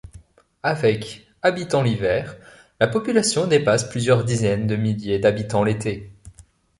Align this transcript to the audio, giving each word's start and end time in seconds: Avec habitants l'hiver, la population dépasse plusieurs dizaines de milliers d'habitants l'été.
Avec 0.63 1.27
habitants 1.43 1.83
l'hiver, 1.83 2.35
la 2.79 2.87
population 2.87 3.45
dépasse 3.45 3.87
plusieurs 3.87 4.23
dizaines 4.23 4.65
de 4.65 4.75
milliers 4.75 5.19
d'habitants 5.19 5.63
l'été. 5.63 6.09